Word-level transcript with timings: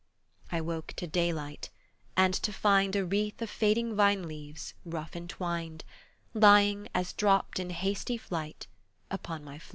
I 0.51 0.61
woke 0.61 0.93
to 0.93 1.05
daylight, 1.05 1.69
and 2.17 2.33
to 2.33 2.51
find 2.51 2.95
A 2.95 3.05
wreath 3.05 3.39
of 3.39 3.51
fading 3.51 3.95
vine 3.95 4.27
leaves, 4.27 4.73
rough 4.83 5.15
entwined, 5.15 5.83
Lying, 6.33 6.87
as 6.95 7.13
dropped 7.13 7.59
in 7.59 7.69
hasty 7.69 8.17
flight, 8.17 8.65
upon 9.11 9.43
my 9.43 9.59
floor. 9.59 9.69